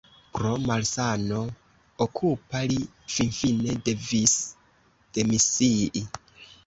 [0.35, 1.41] Pro malsano
[2.05, 2.79] okula li
[3.17, 4.33] finfine devis
[5.19, 6.01] demisii.